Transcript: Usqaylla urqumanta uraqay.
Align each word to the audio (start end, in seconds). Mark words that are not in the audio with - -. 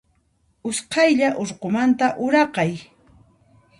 Usqaylla 0.69 1.29
urqumanta 1.43 2.07
uraqay. 2.29 2.73